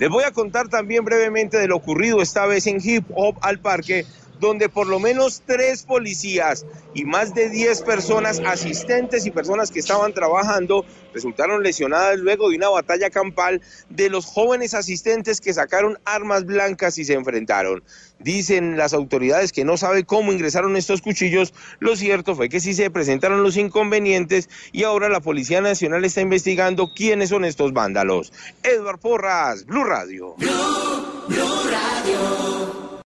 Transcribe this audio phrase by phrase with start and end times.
[0.00, 3.58] Les voy a contar también brevemente de lo ocurrido esta vez en Hip Hop al
[3.58, 4.06] Parque,
[4.40, 9.78] donde por lo menos tres policías y más de 10 personas asistentes y personas que
[9.78, 15.98] estaban trabajando resultaron lesionadas luego de una batalla campal de los jóvenes asistentes que sacaron
[16.04, 17.82] armas blancas y se enfrentaron.
[18.18, 21.54] Dicen las autoridades que no sabe cómo ingresaron estos cuchillos.
[21.78, 26.20] Lo cierto fue que sí se presentaron los inconvenientes y ahora la Policía Nacional está
[26.20, 28.32] investigando quiénes son estos vándalos.
[28.62, 30.36] Edward Porras, Blue Radio.